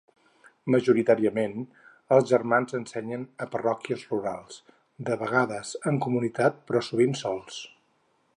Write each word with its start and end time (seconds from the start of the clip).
Majoritàriament, 0.75 1.51
els 2.17 2.25
germans 2.31 2.73
ensenyen 2.79 3.27
a 3.45 3.49
parròquies 3.57 4.07
rurals, 4.15 4.59
de 5.11 5.19
vegades 5.25 5.77
en 5.93 6.03
comunitat, 6.07 6.61
però 6.71 6.83
sovint 6.91 7.17
sols. 7.23 7.61